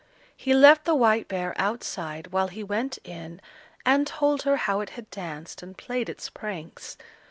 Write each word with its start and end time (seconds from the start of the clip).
He 0.35 0.55
left 0.55 0.85
the 0.85 0.95
white 0.95 1.27
bear 1.27 1.53
outside 1.57 2.31
while 2.31 2.47
he 2.47 2.63
went 2.63 2.97
in 3.03 3.39
and 3.85 4.07
told 4.07 4.41
her 4.41 4.55
how 4.57 4.79
it 4.79 4.89
had 4.97 5.07
danced 5.11 5.61
and 5.61 5.77
played 5.77 6.09
its 6.09 6.27
pranks. 6.27 6.97